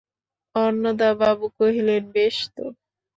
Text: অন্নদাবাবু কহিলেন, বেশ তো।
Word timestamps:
অন্নদাবাবু 0.55 1.45
কহিলেন, 1.57 2.03
বেশ 2.15 2.37
তো। 2.55 2.65